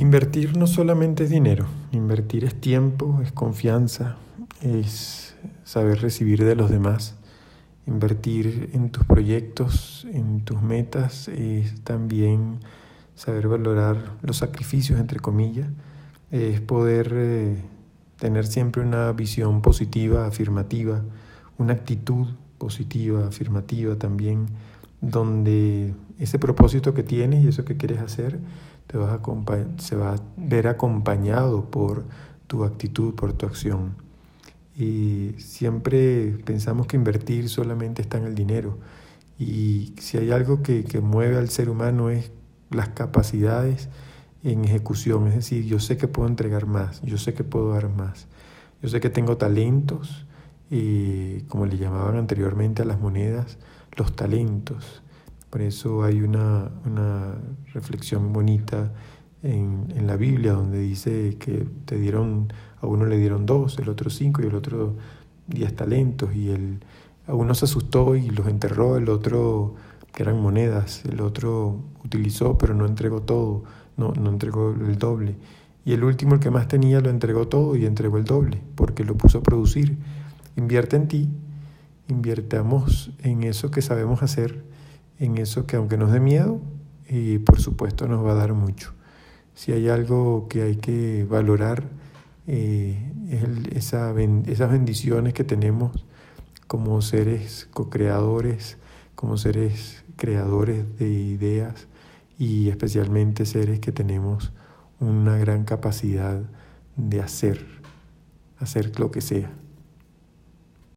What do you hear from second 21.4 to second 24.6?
una actitud positiva, afirmativa también,